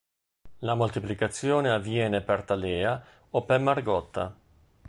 [0.61, 4.35] La moltiplicazione avviene per talea o per margotta